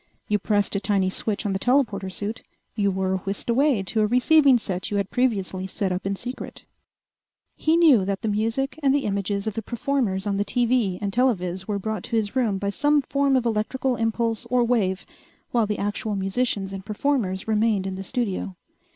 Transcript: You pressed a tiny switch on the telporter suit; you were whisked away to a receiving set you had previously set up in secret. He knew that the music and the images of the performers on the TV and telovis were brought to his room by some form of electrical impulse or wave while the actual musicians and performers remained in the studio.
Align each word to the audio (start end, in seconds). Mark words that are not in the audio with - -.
You 0.27 0.39
pressed 0.39 0.75
a 0.75 0.79
tiny 0.79 1.11
switch 1.11 1.45
on 1.45 1.53
the 1.53 1.59
telporter 1.59 2.09
suit; 2.11 2.41
you 2.73 2.89
were 2.89 3.17
whisked 3.17 3.51
away 3.51 3.83
to 3.83 4.01
a 4.01 4.07
receiving 4.07 4.57
set 4.57 4.89
you 4.89 4.97
had 4.97 5.11
previously 5.11 5.67
set 5.67 5.91
up 5.91 6.07
in 6.07 6.15
secret. 6.15 6.65
He 7.55 7.77
knew 7.77 8.03
that 8.05 8.23
the 8.23 8.27
music 8.27 8.79
and 8.81 8.95
the 8.95 9.05
images 9.05 9.45
of 9.45 9.53
the 9.53 9.61
performers 9.61 10.25
on 10.25 10.37
the 10.37 10.43
TV 10.43 10.97
and 11.01 11.13
telovis 11.13 11.67
were 11.67 11.77
brought 11.77 12.01
to 12.05 12.15
his 12.15 12.35
room 12.35 12.57
by 12.57 12.71
some 12.71 13.03
form 13.03 13.35
of 13.35 13.45
electrical 13.45 13.95
impulse 13.95 14.47
or 14.47 14.63
wave 14.63 15.05
while 15.51 15.67
the 15.67 15.77
actual 15.77 16.15
musicians 16.15 16.73
and 16.73 16.83
performers 16.83 17.47
remained 17.47 17.85
in 17.85 17.93
the 17.93 18.03
studio. 18.03 18.55